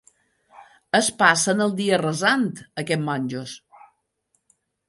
[0.99, 2.49] Es passen el dia resant,
[2.85, 3.55] aquests monjos.